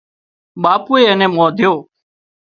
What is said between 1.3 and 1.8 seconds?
ٻانڌيو